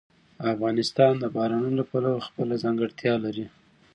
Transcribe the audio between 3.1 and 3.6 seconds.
لري.